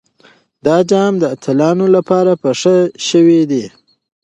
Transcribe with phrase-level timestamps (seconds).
[0.65, 3.65] دا جام د اتلانو لپاره په نښه شوی دی.